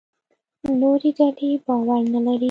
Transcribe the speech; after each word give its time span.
نورې 0.81 1.09
ډلې 1.17 1.49
باور 1.65 2.01
نه 2.13 2.19
لري. 2.25 2.39